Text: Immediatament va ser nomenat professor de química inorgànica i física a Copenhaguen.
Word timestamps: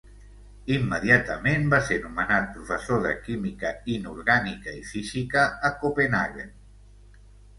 Immediatament 0.75 1.67
va 1.73 1.79
ser 1.89 1.97
nomenat 2.05 2.47
professor 2.55 3.03
de 3.03 3.11
química 3.27 3.73
inorgànica 3.97 4.75
i 4.77 4.81
física 4.93 5.43
a 5.69 5.71
Copenhaguen. 5.83 6.51